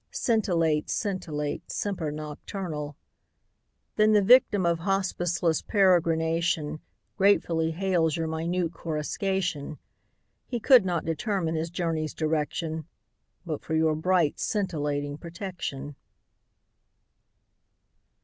Scintillate, 0.09 0.89
scintillate, 0.89 1.71
semper 1.71 2.11
nocturnal. 2.11 2.95
Saintc 2.95 2.97
Margirie 2.97 3.91
4T7 3.91 3.95
Then 3.97 4.11
the 4.25 4.33
yictiin 4.57 4.67
of 4.71 4.79
hospiceless 4.79 5.63
peregrination 5.67 6.79
Gratefully 7.19 7.69
hails 7.69 8.17
your 8.17 8.25
minute 8.27 8.73
coruscation. 8.73 9.77
He 10.47 10.59
could 10.59 10.85
not 10.85 11.05
determine 11.05 11.53
his 11.53 11.69
journey's 11.69 12.15
direction 12.15 12.87
But 13.45 13.61
for 13.61 13.75
your 13.75 13.93
bright 13.93 14.39
scintillating 14.39 15.19
protection. 15.19 15.95